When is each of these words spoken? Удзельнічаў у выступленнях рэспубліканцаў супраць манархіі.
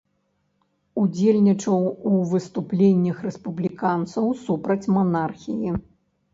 Удзельнічаў 1.01 1.79
у 2.13 2.23
выступленнях 2.33 3.21
рэспубліканцаў 3.29 4.25
супраць 4.45 4.83
манархіі. 4.99 5.69